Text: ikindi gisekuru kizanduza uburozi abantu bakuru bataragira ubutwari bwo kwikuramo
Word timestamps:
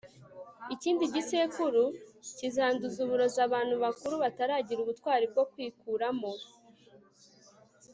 ikindi 0.73 1.03
gisekuru 1.15 1.83
kizanduza 2.37 2.97
uburozi 3.05 3.39
abantu 3.47 3.73
bakuru 3.83 4.13
bataragira 4.23 4.79
ubutwari 4.81 5.25
bwo 5.31 5.43
kwikuramo 5.51 6.31